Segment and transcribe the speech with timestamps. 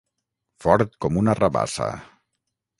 [0.65, 1.93] Fort com una rabassa.